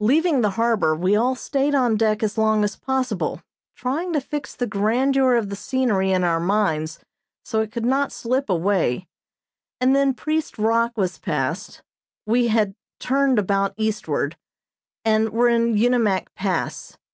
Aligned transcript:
Leaving 0.00 0.40
the 0.40 0.52
harbor, 0.56 0.94
we 0.96 1.14
all 1.14 1.34
stayed 1.34 1.74
on 1.74 1.94
deck 1.94 2.22
as 2.22 2.38
long 2.38 2.64
as 2.64 2.74
possible 2.74 3.42
trying 3.76 4.10
to 4.10 4.18
fix 4.18 4.56
the 4.56 4.66
grandeur 4.66 5.34
of 5.34 5.50
the 5.50 5.56
scenery 5.56 6.10
in 6.10 6.24
our 6.24 6.40
minds 6.40 7.00
so 7.44 7.60
it 7.60 7.70
could 7.70 7.84
not 7.84 8.10
slip 8.12 8.48
away, 8.48 9.06
and 9.78 9.94
then 9.94 10.14
Priest 10.14 10.56
Rock 10.56 10.96
was 10.96 11.18
passed, 11.18 11.82
we 12.24 12.48
had 12.48 12.74
turned 12.98 13.38
about 13.38 13.74
eastward, 13.76 14.38
and 15.04 15.28
were 15.28 15.50
in 15.50 15.74
Unimak 15.76 16.34
Pass. 16.34 16.96